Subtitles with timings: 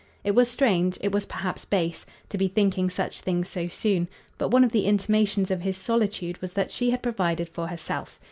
[0.23, 4.49] It was strange, it was perhaps base, to be thinking such things so soon; but
[4.49, 8.19] one of the intimations of his solitude was that she had provided for herself.